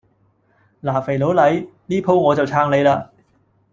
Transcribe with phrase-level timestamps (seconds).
[0.81, 3.09] 嗱，肥佬黎，呢舖我就撐你嘞